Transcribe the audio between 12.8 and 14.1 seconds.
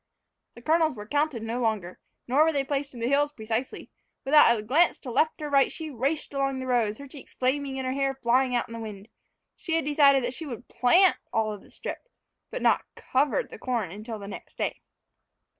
cover the corn